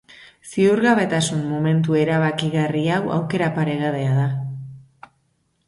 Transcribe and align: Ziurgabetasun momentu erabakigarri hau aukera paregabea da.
Ziurgabetasun 0.51 1.43
momentu 1.49 1.99
erabakigarri 2.05 2.83
hau 2.95 2.99
aukera 3.19 3.53
paregabea 3.61 4.17
da. 4.25 5.07